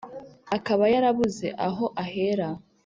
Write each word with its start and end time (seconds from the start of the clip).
akaba 0.57 0.83
yarabuze 0.93 1.47
aho 1.67 1.85
ahera 2.03 2.47